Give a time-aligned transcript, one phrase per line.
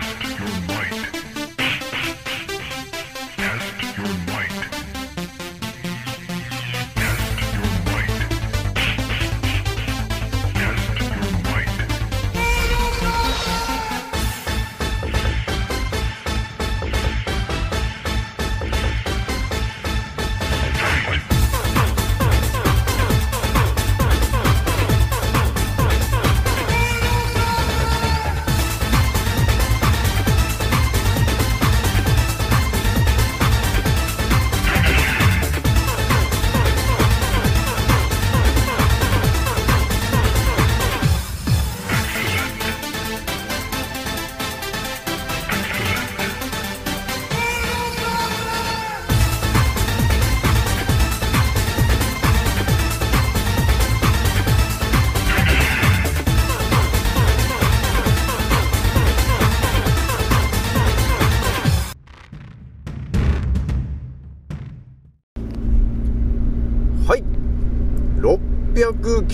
[0.00, 1.33] Test your might.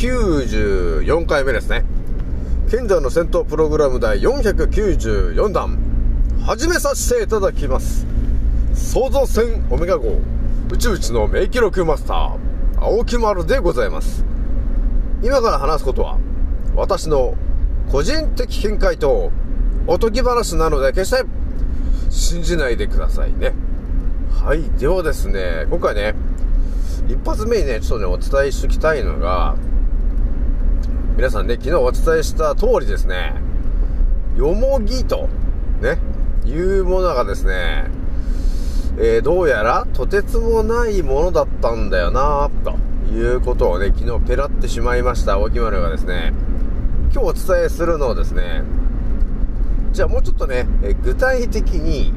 [0.01, 1.85] 94回目ですね。
[2.69, 5.79] 現在の戦闘プログラム第494弾、
[6.47, 8.07] 始めさせていただきます。
[8.73, 10.19] 創造船オメガ号、
[10.73, 12.39] 宇宙一の名記録マスター、
[12.81, 14.25] 青木丸でございます。
[15.23, 16.17] 今から話すことは、
[16.75, 17.35] 私の
[17.93, 19.31] 個人的見解と
[19.87, 21.25] おとぎ話なので決して
[22.09, 23.53] 信じないでくださいね。
[24.43, 24.63] はい。
[24.79, 26.15] ではですね、今回ね、
[27.07, 29.57] 一発目にね、ちょっとね、お伝えしておきたいのが、
[31.21, 33.35] 皆さんね、昨日お伝えした通りですね、
[34.39, 35.29] よもぎと、
[35.83, 35.99] ね、
[36.47, 37.91] いうものがですね、
[38.97, 42.75] えーどうやらとてつもないものだったんだよなと
[43.13, 46.33] いうことをね、昨日ペラってしまいました、大木丸がですね、
[47.13, 48.63] 今日お伝えするのをですね、
[49.93, 52.15] じゃあもうちょっとね、え具体的に、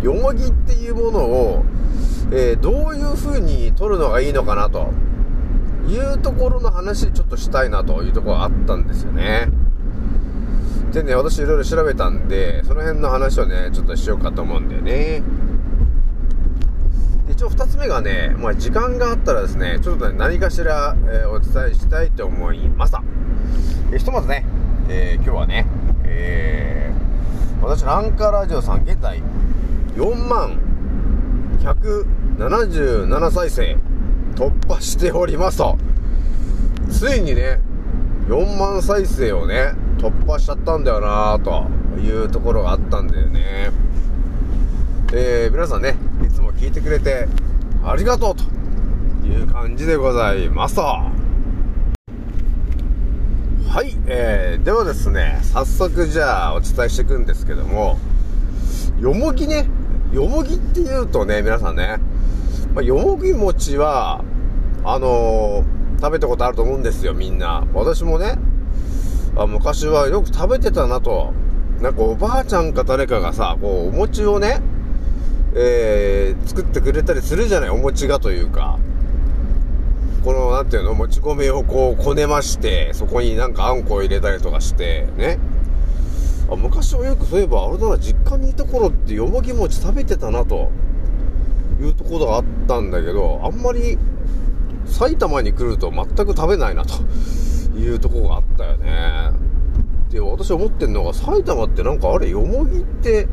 [0.00, 1.64] よもぎっていうものを、
[2.32, 4.94] えーどういう風に取るのがいいのかなと。
[5.88, 9.48] いうところの話ちょっとしたいなというところがあったんですよね。
[10.92, 15.22] でね、私いろいろ調べたんで、その辺の話をね、ちょっとしようかと思うんだよね。
[17.28, 23.02] 一応二つ目がね、まあ時間があったらですね、ちょっとね、何かしら、えーお伝えしたいと思いました。
[23.92, 24.46] えひとまずね、
[24.88, 25.66] えー今日はね、
[26.04, 29.22] えー私、ランカーラジオさん、現在、
[29.96, 30.58] 4万
[31.58, 33.76] 177再生
[34.36, 35.78] 突破しておりますと。
[36.90, 37.60] ついにね、
[38.28, 41.66] 4万再生をね、突破しちゃったんだよなと
[41.98, 43.70] いうところがあったんだよね。
[45.12, 47.26] えー、皆さんね、いつも聞いてくれて
[47.82, 48.44] ありがとうと
[49.26, 50.82] いう感じでございますと。
[50.82, 51.10] は
[53.82, 57.98] い、えー、ではですね、早速じゃあお伝えしていくんですけども、
[59.00, 59.66] よもぎね、
[60.12, 61.98] よもぎって言うとね、皆さんね、
[62.76, 64.22] まあ、よもぎ餅は、
[64.84, 67.66] あのー食べたことあると思うんですよ、みんな。
[67.72, 68.38] 私もね、
[69.34, 71.32] あ昔はよく食べてたなと。
[71.80, 74.60] なんかおばあちゃんか誰かがさ、こう、お餅をね、
[75.54, 78.78] えー、作ってくれたりするじゃない、お餅がというか。
[80.22, 85.38] この、なんていうの、もち米をこう、こねまして、そこになんかあんこを入れたりとかして、ね。
[86.50, 90.70] あ昔はよくそういえば、あれだな、実家にいた頃ってよもぎ餅食べてたな、と
[91.80, 93.98] いうところがあったんだけど、あんまり、
[94.86, 97.02] 埼玉に来ると全く食べないな、と
[97.78, 99.30] いうとこがあったよね。
[100.10, 103.28] で、私思ってんのが、埼玉ってなんかあれ、よもぎって、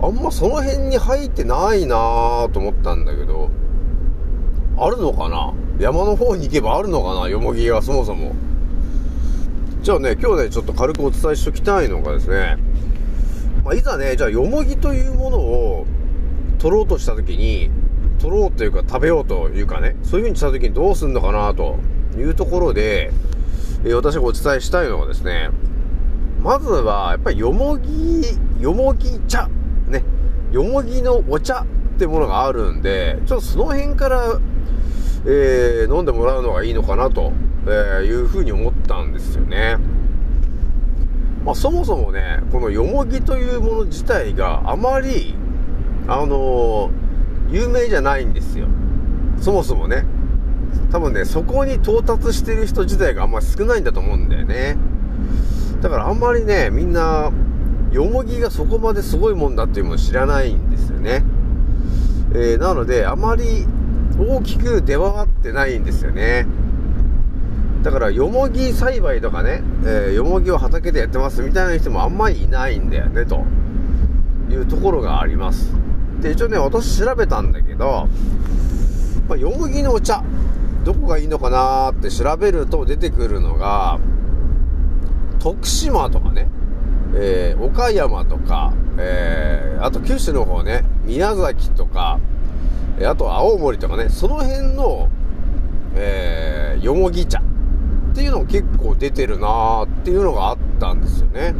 [0.00, 3.50] あんまその辺に入ってないなと思ったんだけど、
[4.78, 5.52] あるのかな？
[5.78, 7.28] 山の方に行けばあるのかな？
[7.28, 8.32] よもぎがそもそも。
[9.82, 12.56] じゃあね、今日ね、ちょっと軽くお伝えしておきたいのがですね、
[13.64, 15.86] まあ、いざね、じゃあよもぎというものを
[16.58, 17.70] 取ろうとした時に、
[18.22, 21.80] 取ろうというか食べようというかね、そういう風にした時にどうすんのかなと
[22.16, 23.10] いうところで、
[23.84, 25.50] えー私がお伝えしたいのはですね、
[26.40, 28.22] まずは、やっぱりよもぎ、
[28.60, 29.48] よもぎ茶、
[29.88, 30.04] ね、
[30.52, 31.66] よもぎのお茶っ
[31.98, 34.38] てものがあるんで、ちょっとその辺から、
[35.26, 37.32] えー飲んでもらうのがいいのかなと、
[37.66, 39.78] えいうふうに思ったんですよね。
[41.44, 45.34] まあそもそもね、このよもぎというもの自体があまり、
[46.06, 47.01] あのー
[47.52, 48.66] 有名じゃないんですよ。
[49.38, 50.04] そもそもね。
[50.90, 54.76] 多分ね、そこに到達してる人自体があんまり少ないんだと思うんだよね。
[55.82, 57.30] だからあんまりね、みんな、
[57.92, 61.24] よもぎがそこまですごいもんだっていうもの知らないんですよね。
[62.34, 63.66] えーなので、あまり
[64.18, 66.46] 大きく出回ってないんですよね。
[67.82, 73.44] だから、よもぎ栽培とかね、えーよもぎを畑でやってますみたいな人もあんまりいないんだよね、と
[74.50, 75.81] いうところがあります。
[76.22, 78.08] で、一応ね、私調べたんだけど、
[79.28, 80.22] まあ、よもぎのお茶、
[80.84, 83.98] どこがいいのかなって調べると出てくるのが、
[85.40, 86.48] 徳島とかね、
[87.14, 92.20] えー岡山とか、えーあと九州の方ね、宮崎とか、
[93.00, 95.08] えあと青森とかね、その辺の、
[95.96, 97.42] えーよもぎ茶っ
[98.14, 101.54] ていうのも結構出てるなーっていうのがあったんですよね。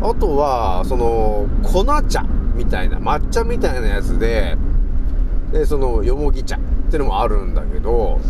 [0.00, 2.24] あとは、その、粉茶
[2.58, 4.56] みたいな、抹茶みたいなやつで、
[5.52, 6.58] で、その、よもぎ茶っ
[6.90, 8.20] てのもあるんだけど、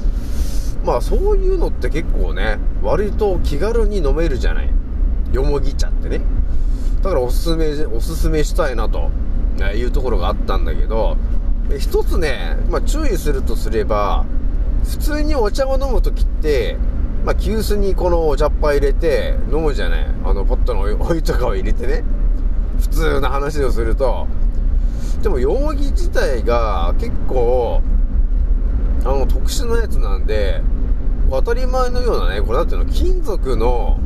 [0.85, 4.71] まあそういうのって結構ね、割と気軽に飲めるじゃない。
[5.33, 6.21] よもぎ茶ってね。
[7.03, 9.11] だからおすすめ、おすすめしたいなと
[9.61, 11.17] えいうところがあったんだけど、
[11.79, 14.27] 一つね、まあ注意するとすれば、
[14.85, 16.77] 普通にお茶を飲むときって、
[17.25, 20.07] まあ急須にこのお茶っ葉入れて飲むじゃない。
[20.25, 22.05] あのポットのお湯とかを入れてね。
[22.81, 24.27] 普通な話をすると。
[25.23, 27.83] でも、よもぎ自体が結構、
[29.05, 30.63] あの、特殊なやつなんで、
[31.31, 33.99] 当たり前のようなね、これだっていうの、金属の、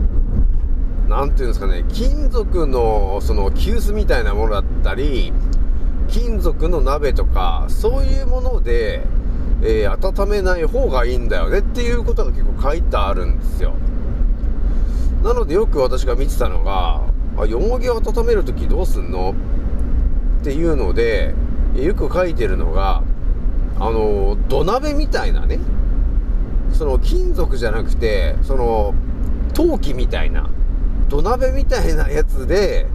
[1.09, 5.33] なんていうんですかね、金属の、その、急須みたいなものだったり、
[6.09, 9.03] 金属の鍋とか、そういうもので、
[9.63, 13.75] えー温めない方がいいんだよねっていうことが結構書いてあるんですよ。
[15.23, 17.03] なのでよく私が見てたのが、
[17.39, 19.35] あ、よもぎを温めるときどうすんの？
[20.41, 21.35] っていうので、
[21.77, 23.03] よく書いてるのが、
[23.79, 25.59] あの、土鍋みたいなね、
[26.73, 28.95] その金属じゃなくて、その、
[29.55, 30.49] 陶器みたいな、
[31.09, 32.87] 土鍋みたいなやつで、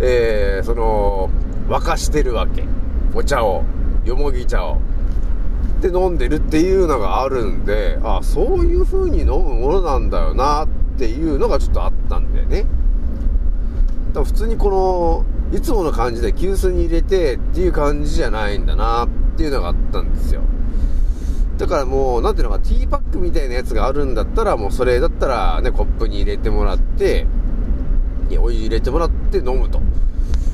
[0.00, 1.30] えー、その、
[1.68, 2.64] 沸かしてるわけ。
[3.14, 3.64] お茶を、
[4.04, 4.78] よもぎ茶を。
[5.80, 10.68] で飲んでるっていうのがあるんで、あ、そういう風に飲むものなんだよなっ
[10.98, 12.66] ていうのがちょっとあったんだよね。
[14.12, 20.42] だ普通にこの、いつもの感じで急須に入れてっていう感じじゃないんだなっていうのがあったんですよ。
[21.58, 27.26] だからもう、なんていうのか、ティーパックみたいなやつがあるんだったら、もうそれだったらね、コップに入れてもらって、
[28.40, 29.80] お湯入れてもらって飲むと、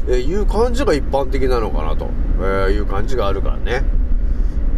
[0.09, 2.09] えーいう感じが一般的なのかなと、
[2.39, 3.85] えーいう感じがあるからね。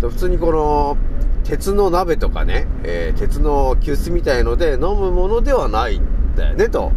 [0.00, 0.96] で普通にこの、
[1.44, 6.02] 鉄の鍋とかね、えー鉄の急須みたいので飲むものではないん
[6.36, 6.92] だよね、と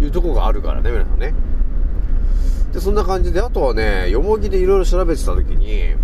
[0.00, 1.34] いうとこがあるからね、皆さんね。
[2.72, 5.96] で、そんな感じで、あとはね、よもぎでいろいろ調べてた時に、え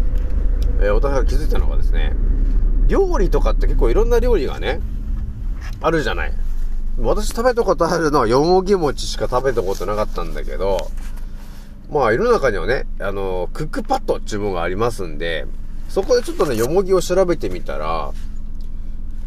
[0.80, 2.14] ー私が気づいたのがですね、
[2.86, 4.80] 料理とかって結構いろんな料理がね、
[5.80, 6.32] あるじゃない。
[6.98, 10.90] 私食べたことあるのはよもぎ餅しか食べたことなかったんだけど、
[11.90, 15.46] まあ世の中にはね、あの、クックパッドっていうものがありますんで、
[15.88, 18.12] そこでちょっとね、よもぎを調べてみたら、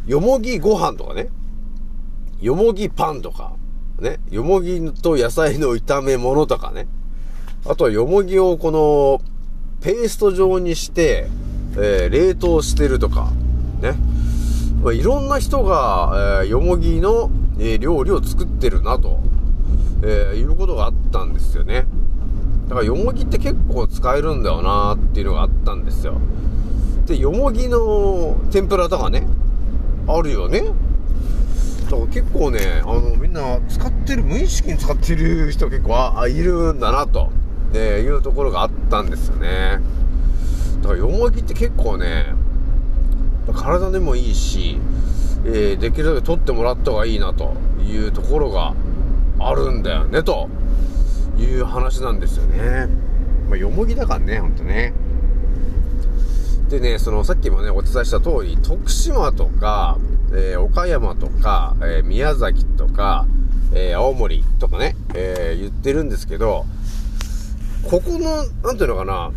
[0.08, 1.30] よもぎご飯とかね、
[2.42, 3.54] よもぎパンとか、
[4.00, 6.88] ね、よもぎと野菜の炒め物とかね、
[7.66, 9.22] あとはよもぎをこの、
[9.82, 11.28] ペースト状にして、
[11.78, 13.32] えー冷凍してるとか、
[13.82, 13.96] ね。
[14.82, 17.30] まあ、いろんな人が、えーよもぎの、
[17.60, 19.20] えー料理を作ってるなと、
[20.04, 21.86] えいうことがあったんですよね。
[22.68, 26.20] だからよもぎって結構使えるんだよなっていうのがあったんですよ。
[27.06, 29.28] で、よもぎの天ぷらとかね、
[30.08, 30.64] あるよね。
[31.90, 37.32] だから結構ね、あの、みんな使ってる、無意識に使ってる人結構ああいるんだなと、
[37.74, 39.80] えーいうところがあったんですよね。
[40.82, 42.28] だからよもぎって結構ね、
[43.56, 44.80] 体でもいいし、
[45.46, 48.76] えーできるだけ取ってもらった方がいいなというところが
[49.40, 50.48] あるんだよね、と
[51.40, 52.88] いう話なんですよね。
[53.50, 54.94] まあ、よもぎだからね、ほんとね。
[56.70, 59.98] でね、そのさっきもね、お伝えした通り、徳島とか、
[60.32, 63.26] えー岡山とか、えー宮崎とか、
[63.74, 66.68] えー青森とかね、え言ってるんですけど、
[67.90, 69.32] ここの、なんていうのかな、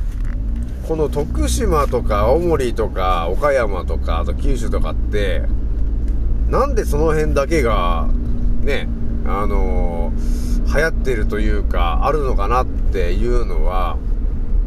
[0.87, 5.43] この徳島とか青森とか岡山とか、あと九州とかって、
[6.51, 8.09] なんでその辺だけが、
[8.61, 8.89] ね、
[9.27, 10.13] あの
[10.67, 13.97] 流行ってるというか、あるのかなっていうのは、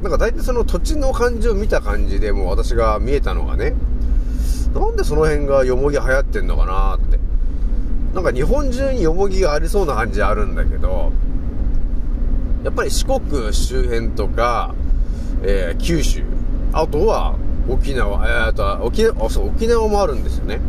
[0.05, 3.73] なんか大体その土地の感じを見た感じでもう私が見えたのがね、
[4.75, 7.17] なんでその辺がよもぎ流行ってんのかなって。
[8.13, 11.11] なんか日本中によもぎがありそうな感じあるんだけど、
[12.63, 14.75] やっぱり四国周辺とか、
[15.41, 16.23] えー九州、
[16.71, 17.35] あとは
[17.67, 20.59] 沖縄、えー、あとは沖縄、あそう、沖縄もあるんですよね。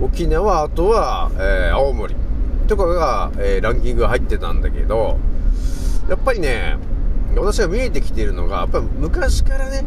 [0.00, 2.16] 沖縄、あとは、えー青森
[2.66, 5.18] とかが、えーランキングが入ってたんだけど、
[6.08, 6.78] やっぱりね、
[7.40, 9.84] 私が見えてきているのが、やっぱり昔からね、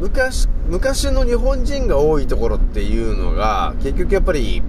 [0.00, 4.62] 昔、昔の日本人が多いところっていうのが、結局やっぱり、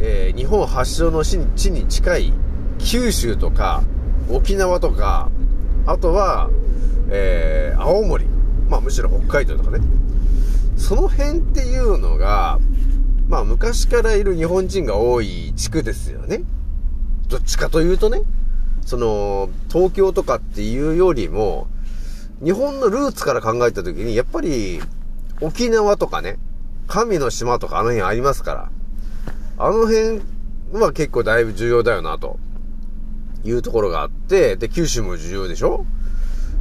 [0.00, 1.36] えー日本発祥の地
[1.70, 2.32] に近い
[2.78, 3.82] 九州とか
[4.30, 5.30] 沖縄とか、
[5.86, 6.50] あとは、
[7.10, 8.26] えー青森、
[8.68, 9.80] まあむしろ北海道とかね。
[10.76, 12.58] その辺っていうのが、
[13.28, 16.42] まあ昔からいる日本人が多い地区ですよね。
[17.28, 18.22] どっちかというとね、
[18.88, 21.66] その、東京とかっていうよりも、
[22.42, 24.80] 日本のルーツから考えたときに、やっぱり、
[25.42, 26.38] 沖縄とかね、
[26.86, 28.70] 神の島とかあの辺ありますから、
[29.58, 30.22] あの辺
[30.72, 32.38] は結構だいぶ重要だよな、と
[33.44, 35.84] いうところがあって、で、九州も重要でしょ？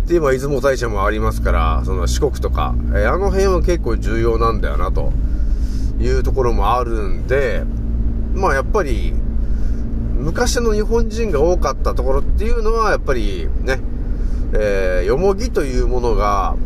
[0.06, 5.14] で、今、出雲大社もありますから、その四国とか、えあの辺は結構重要なんだよな、と
[5.98, 7.64] いうところもあるんで、
[8.34, 9.14] まあやっぱり、
[10.28, 13.80] 昔の日本人が多かったところっていうのは、やっぱりね、
[14.54, 16.58] えー、よもぎというものが、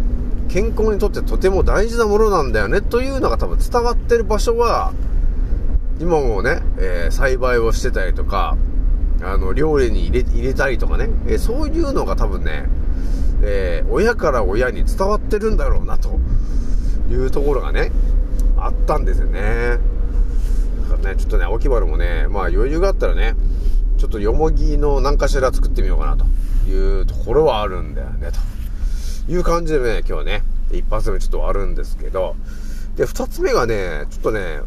[0.50, 4.94] 健康にとってとても大事なものなんだよね、というのが多分伝わってる場所は、
[6.00, 8.58] 今もね、えー栽培をしてたりとか、
[9.22, 12.68] あの、料理に入れ、入れたりとかね、えーそういうのが多分ね、
[13.44, 16.20] えー親から親に伝わってるんだろうな、と
[17.12, 17.92] いうところがね、
[18.58, 19.78] あったんですよね。
[20.90, 23.36] だからね、ちょっとね、青木原もね、まあ余裕があったらね、
[24.02, 26.26] ちょっとよもぎの何かしら作ってみようかなと
[26.68, 28.32] いうところはあるんだよね、
[29.28, 32.36] という感じでね、今日ね、一発目ちょっと終わるんですけど、
[32.96, 34.62] で、二つ目がね、ちょっとね、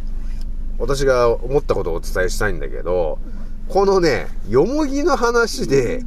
[0.78, 3.18] 私が思ったことをお伝えしたいんだけど、
[3.66, 6.04] このね、よもぎの話で、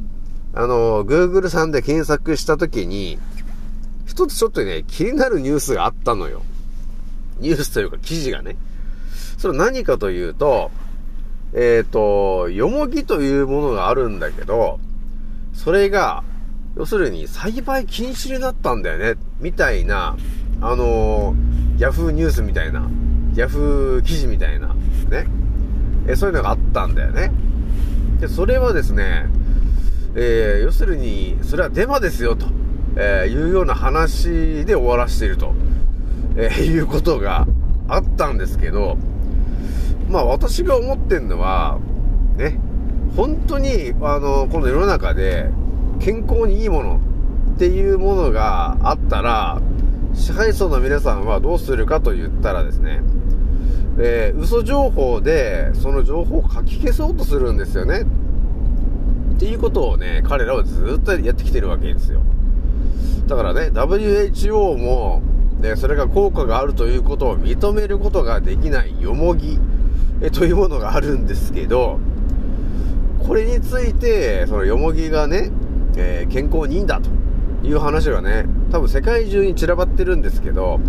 [0.54, 3.18] あの、Google さんで検索したときに、
[4.06, 6.40] 一つちょっとね、気になるニュースがあったのよ。
[7.40, 8.56] ニュースというか記事がね。
[9.36, 10.70] それ何かというと、
[11.54, 14.78] えっ、と、よもぎというものがあるんだけど、
[15.52, 16.22] それが、
[16.76, 20.16] 要するに栽培禁止になったんだよね、みたいな、
[20.60, 22.88] あのー、ヤフーニュースみたいな、
[23.34, 24.74] ヤフー記事みたいな、
[25.10, 25.26] ね。
[26.06, 27.30] えそういうのがあったんだよね。
[28.20, 29.26] で、それはですね、
[30.14, 32.46] えー要するに、それはデマですよ、と、
[32.96, 35.54] えーいうような話で終わらしていると、
[36.36, 37.46] えーいうことが
[37.88, 38.98] あったんですけど、
[40.08, 41.78] まあ私が思ってんのは、
[42.36, 42.58] ね、
[43.16, 45.50] 本当に、あの、この世の中で
[46.00, 47.00] 健康にいいもの
[47.54, 49.60] っていうものがあったら、
[50.14, 53.02] 支配層の皆さんはどうするかと言ったらですね、
[54.00, 58.02] えー嘘情報でその情報を書き消そうとするんですよね。
[58.02, 62.22] っていうことをね、彼らはずっとやってきてるわけですよ。
[63.26, 65.22] だからね、WHO も、
[65.60, 69.58] ね、それが効果があるということを認めることができないよもぎ
[70.20, 71.98] えというものがあるんですけど、
[73.26, 75.50] これについて、そのよもぎがね、
[75.96, 77.10] えー健康にいいんだと
[77.66, 80.80] いう話がね、多分世界中に散らばってるんですけど、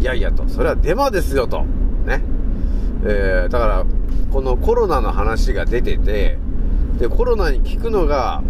[0.00, 1.64] いやいやと、それはデマですよと。
[2.06, 2.22] ね。
[3.04, 3.84] えーだから、
[4.30, 6.38] このコロナの話が出てて、
[6.98, 8.42] で、コロナに効くのが、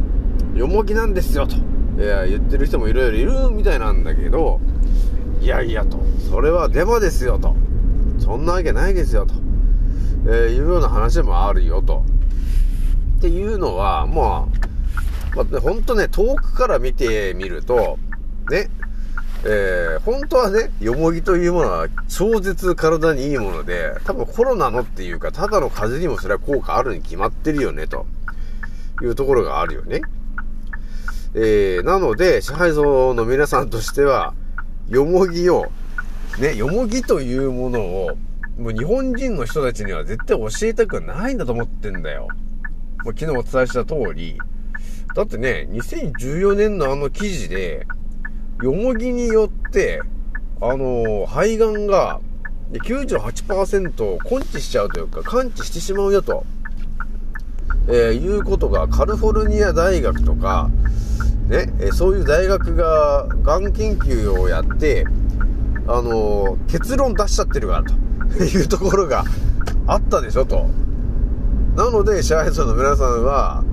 [0.55, 1.57] よもぎなんですよと、
[1.99, 4.61] えー言ってる人もいろいろいるみたいなんだけど、
[5.41, 5.99] いやいやと、
[6.31, 7.55] それはデマですよと。
[8.19, 9.35] そんなわけないですよと。
[10.31, 12.05] えーいうような話でもあるよと。
[13.17, 14.47] っていうのは、ま
[15.33, 17.99] あ、まあね、ほんとね、遠くから見てみると、
[18.51, 18.69] ね、
[19.45, 28.07] えー本当はね、よもぎというものは超絶体にいいもので、多分コロナのっていうか、ただの風邪にもそれは効果あるに決まってるよね、と
[29.03, 30.03] いうところがあるよね。
[31.35, 34.35] えーなので、支配層の皆さんとしては、
[34.89, 35.67] よもぎを、
[36.39, 38.19] ね、よもぎというものを、
[38.59, 42.29] もう日本人の人たちには絶対教えたくないんだと思ってんだよ。
[43.05, 44.37] もう昨日お伝えした通り、
[45.15, 47.87] だってね、2014年のあの記事で、
[48.61, 50.03] よもぎによって、
[50.61, 52.21] あの肺がんが
[52.73, 56.45] 98%を根治しちゃうというか、完治してしまうよと、
[57.87, 60.69] えーいうことがカリフォルニア大学とか、
[61.49, 65.07] ね、えそういう大学ががん研究をやって、
[65.89, 67.95] あのー結論出しちゃってるからと
[68.45, 69.25] いうところが
[69.87, 70.67] あったでしょと。
[71.77, 73.65] なので、支配層の皆さんは、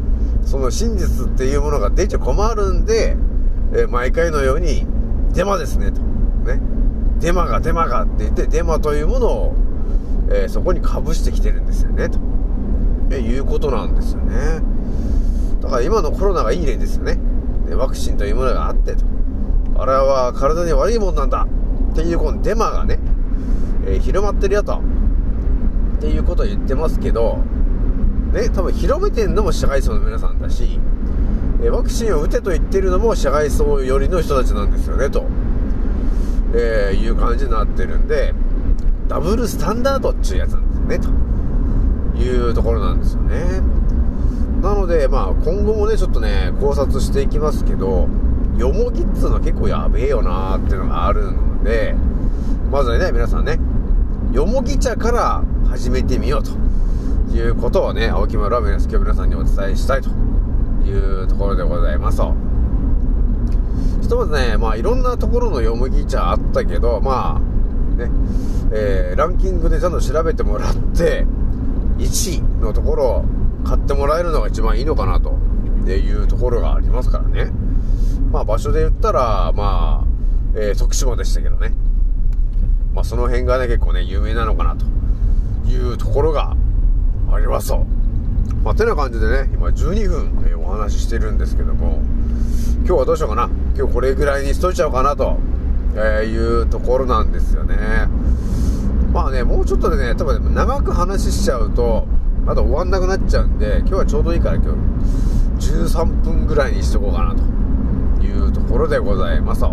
[0.44, 3.18] その真実っていうものが出ちゃ困るんで、
[3.74, 4.88] え毎回のように、
[5.34, 6.02] デマですねと。
[6.50, 6.62] ね。
[7.20, 9.54] デマがデマがって言って、デマというものを、
[10.30, 12.20] えーそこに被してきてるんですよね、と。
[13.10, 14.36] えいうことなんですよね。
[15.62, 17.20] だから今のコロナがいい例ですよね。
[17.68, 19.04] でワクチンというものがあってと。
[19.78, 21.48] あれは体に悪いもんなんだ
[21.96, 23.00] っていうこのデマがね、
[23.88, 24.82] えー広まってるよと。
[25.98, 27.38] っていうことを言ってますけど、
[28.34, 30.78] ね、多分広めてんのも社会層の皆さんだし、
[31.62, 35.26] えーワクチンを打てと言ってるのも社会層寄りの人たちなんですよね、と、
[36.54, 38.34] えーいう感じになってるんで
[39.08, 43.62] ダブルスタンダードっていうやつなんですよねというところなんですよね
[44.62, 48.10] なのでまあ今後もねちょっとね考察していきますけど
[48.58, 51.96] よもぎっつうのは結構やべえよなーっていうのがあるので
[52.72, 53.60] まずはね皆さんね
[54.32, 56.52] よもぎ茶から始めてみようと
[57.36, 60.10] いうことをね青木村は今日皆さんにお伝えしたいと
[60.86, 62.22] いうところでございます
[64.02, 67.40] ひとまずねまあいろんなところのよもぎ茶あったけどまあ
[67.98, 68.12] ね
[68.72, 71.26] えーランキングでちゃんと調べてもらって
[71.98, 73.26] 1位のところを
[73.64, 75.32] 買ってもらえるのが一番いいのかなと
[75.90, 77.52] いうところがありますからね。
[78.32, 80.15] まあ場所で言ったらまあ、
[80.56, 81.74] えー徳島でしたけどね。
[82.94, 84.86] まあその辺がね結構ね有名なのかなと
[85.70, 86.56] いうところが
[87.32, 87.86] ありますと。
[88.64, 92.02] まあてな感じでね今12分、えーお話ししてるんですけども
[92.80, 93.50] 今日はどうしようかな。
[93.78, 95.38] 今日これぐらいにしといちゃおうかなと、
[95.96, 97.76] えーいうところなんですよね。
[99.14, 102.08] まあねもうちょっとでね多分長く話しちゃうと
[102.46, 104.74] まだ終わんなくなっちゃうんで今日はちょうどいいから今
[105.58, 109.64] 日13分ぐらいにしとこうかなというところでございます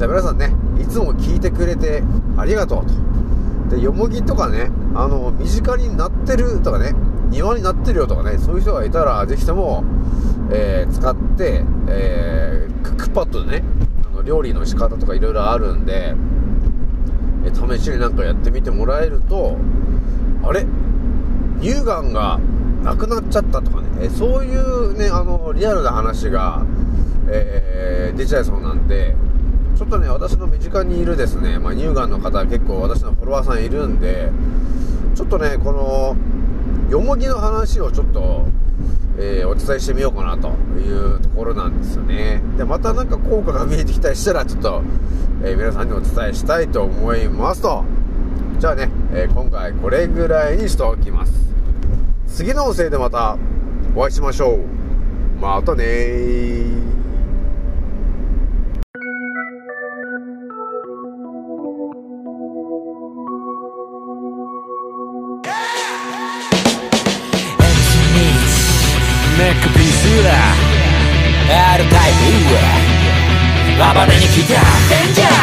[0.00, 2.02] じゃあ皆さんねいつも聞いてくれて
[2.38, 2.86] ありがとう
[3.68, 3.76] と。
[3.76, 6.94] でよもぎとかねあの身近になってるとかね
[7.28, 9.84] 庭になってるよとかねそういう人がいたらぜひとも、
[10.50, 13.64] えー使って、えークックパッドでね
[14.10, 16.14] あの料理の仕方とかいろいろあるんで、
[17.44, 19.58] えー試しになんかやってみてもらえると
[20.42, 20.64] あれ？
[21.60, 22.40] 乳がんが
[22.82, 26.64] なくなっちゃったとかね、えーそういうねあのリアルな話が、
[27.28, 29.14] え出ちゃいそうなんで
[29.80, 34.30] ちょっとね私の身近にいるですね、まあ、乳がんの方結構私のフォロワーさんいるんで
[35.14, 36.14] ちょっとねこの
[36.90, 38.46] よもぎの話をちょっと、
[39.16, 42.42] えーお伝えしてみようかなというところなんですよね。
[42.58, 44.82] でまたなんか効果が見えてきたりしたらちょっと、
[45.42, 47.82] えー皆さんにお伝えしたいと思いますと。
[48.58, 51.32] じゃあね、えー今回これぐらいにしておきます。
[52.26, 53.38] 次の音声でまた
[53.96, 55.40] お会いしましょう。
[55.40, 56.89] またね
[73.80, 74.60] 暴れに来た
[74.94, 75.39] デンジャー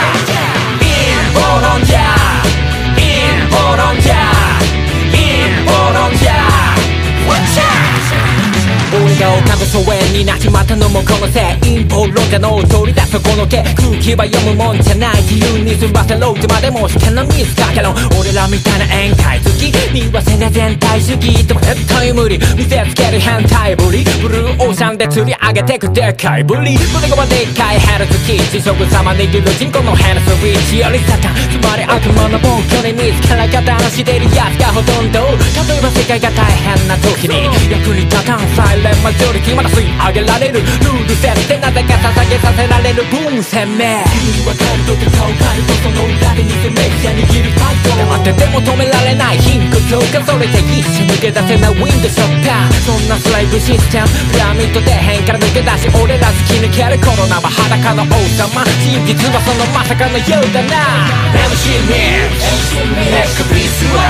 [9.67, 35.19] 疎遠になっちまったのもこのせい陰謀論者の通りだそこのけ空気は読むもんじゃない自由に済ませろってまでもしてのミスかけろ俺らみたいな宴会好き見忘れ全体主義とも絶対無理見せつける変態ぶりブルーオーシャンで釣り上げてくでかいぶり胸がでっかいヘルツキー地食様握る人口のヘルスリーチよりサタンつまり悪魔の暴挙に見つから方のしてるやつがほとんど
[35.67, 52.73] 例えば世界が大変な時に役に立たんサイレンマジョリティまだ吸い上げられるルール設定なぜか捧げさせられる分鮮明君はカルトで顔変えるとその裏で偽メディア握るパッド黙ってても止められない貧困強化それで一瞬抜け出せないウィンドショッター。
[52.87, 61.05] そんなスライブシステムピラミッド底辺から抜け出し俺ら突き抜けるコロナは裸の王様真実はそのまさかのようだな
[61.53, 62.81] MC ミック
[63.13, 64.01] ネックピースは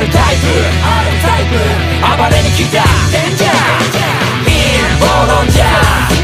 [0.00, 0.94] R タイプ。
[2.04, 2.84] 暴れに来た。
[3.12, 3.52] デンジャー
[4.48, 4.56] イ
[4.96, 6.23] ンボロ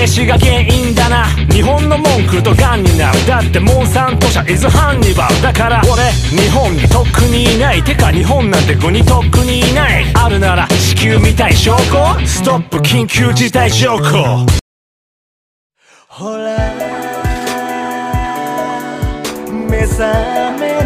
[0.00, 1.26] 停止が原因だな。
[1.52, 3.26] 日本の文句とガンになる。
[3.26, 5.82] だってモンサント社イズハンニバルだから。
[5.92, 10.04] 俺日本にとっくにいないてか日本なんて国にとっくにいない。
[10.14, 12.26] あるなら地球みたい証拠。
[12.26, 14.46] ストップ緊急事態条項
[16.08, 16.56] ほら。
[19.68, 20.79] 目覚め